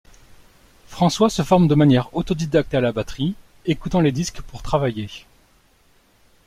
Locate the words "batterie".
2.91-3.35